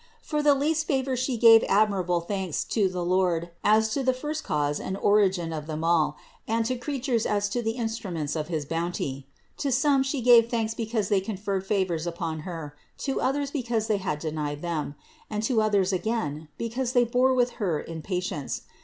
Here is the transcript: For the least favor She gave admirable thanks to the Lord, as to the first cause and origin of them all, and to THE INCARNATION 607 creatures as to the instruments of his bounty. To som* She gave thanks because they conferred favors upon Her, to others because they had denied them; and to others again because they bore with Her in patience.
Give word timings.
For 0.23 0.41
the 0.41 0.55
least 0.55 0.87
favor 0.87 1.15
She 1.15 1.37
gave 1.37 1.63
admirable 1.69 2.21
thanks 2.21 2.63
to 2.63 2.89
the 2.89 3.05
Lord, 3.05 3.51
as 3.63 3.89
to 3.89 4.01
the 4.01 4.15
first 4.15 4.43
cause 4.43 4.79
and 4.79 4.97
origin 4.97 5.53
of 5.53 5.67
them 5.67 5.83
all, 5.83 6.17
and 6.47 6.65
to 6.65 6.69
THE 6.69 6.79
INCARNATION 6.79 7.19
607 7.19 7.19
creatures 7.19 7.25
as 7.27 7.49
to 7.49 7.61
the 7.61 7.77
instruments 7.79 8.35
of 8.35 8.47
his 8.47 8.65
bounty. 8.65 9.27
To 9.57 9.71
som* 9.71 10.01
She 10.03 10.21
gave 10.21 10.49
thanks 10.49 10.73
because 10.73 11.09
they 11.09 11.21
conferred 11.21 11.67
favors 11.67 12.07
upon 12.07 12.39
Her, 12.39 12.75
to 12.97 13.21
others 13.21 13.51
because 13.51 13.85
they 13.85 13.97
had 13.97 14.17
denied 14.17 14.63
them; 14.63 14.95
and 15.29 15.43
to 15.43 15.61
others 15.61 15.93
again 15.93 16.47
because 16.57 16.93
they 16.93 17.03
bore 17.03 17.35
with 17.35 17.51
Her 17.61 17.79
in 17.79 18.01
patience. 18.01 18.63